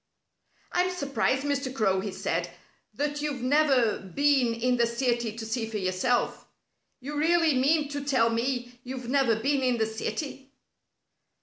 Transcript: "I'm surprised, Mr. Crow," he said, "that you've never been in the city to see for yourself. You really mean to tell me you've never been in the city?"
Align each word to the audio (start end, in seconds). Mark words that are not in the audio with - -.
"I'm 0.71 0.89
surprised, 0.89 1.43
Mr. 1.43 1.71
Crow," 1.71 1.99
he 1.99 2.11
said, 2.11 2.49
"that 2.91 3.21
you've 3.21 3.43
never 3.43 3.99
been 3.99 4.55
in 4.55 4.77
the 4.77 4.87
city 4.87 5.37
to 5.37 5.45
see 5.45 5.67
for 5.69 5.77
yourself. 5.77 6.47
You 6.99 7.15
really 7.19 7.53
mean 7.53 7.87
to 7.89 8.03
tell 8.03 8.31
me 8.31 8.79
you've 8.83 9.09
never 9.09 9.35
been 9.39 9.61
in 9.61 9.77
the 9.77 9.85
city?" 9.85 10.49